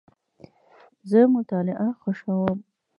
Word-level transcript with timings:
زه 1.09 1.19
مطالعه 1.35 1.87
خوښوم. 2.01 2.57